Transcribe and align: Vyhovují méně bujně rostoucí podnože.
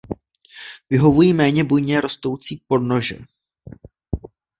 Vyhovují 0.89 1.33
méně 1.33 1.63
bujně 1.63 2.01
rostoucí 2.01 2.61
podnože. 2.67 3.15